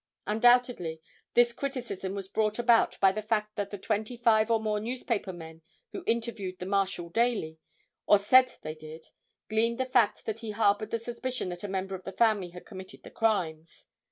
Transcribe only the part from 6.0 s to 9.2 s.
interviewed the Marshal daily, or said they did,